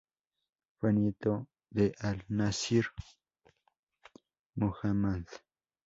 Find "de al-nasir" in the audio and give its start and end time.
1.69-2.87